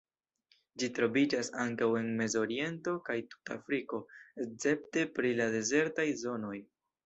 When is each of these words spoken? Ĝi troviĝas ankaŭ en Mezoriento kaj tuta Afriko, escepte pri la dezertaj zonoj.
Ĝi 0.83 0.87
troviĝas 0.99 1.51
ankaŭ 1.63 1.89
en 1.99 2.09
Mezoriento 2.23 2.95
kaj 3.11 3.19
tuta 3.35 3.59
Afriko, 3.61 4.03
escepte 4.47 5.07
pri 5.19 5.39
la 5.43 5.51
dezertaj 5.61 6.11
zonoj. 6.27 6.61